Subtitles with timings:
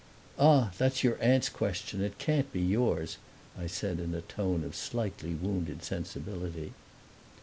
[0.39, 3.19] "Ah, that's your aunt's question; it can't be yours!"
[3.55, 6.73] I said, in a tone of slightly wounded sensibility.